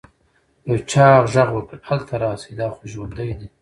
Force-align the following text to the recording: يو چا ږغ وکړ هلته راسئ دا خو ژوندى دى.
يو 0.67 0.77
چا 0.91 1.05
ږغ 1.31 1.47
وکړ 1.55 1.79
هلته 1.89 2.13
راسئ 2.23 2.51
دا 2.59 2.67
خو 2.75 2.83
ژوندى 2.91 3.29
دى. 3.39 3.47